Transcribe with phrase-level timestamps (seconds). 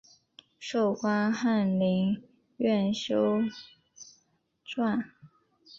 [0.57, 2.23] 授官翰林
[2.57, 3.41] 院修
[4.65, 5.05] 撰。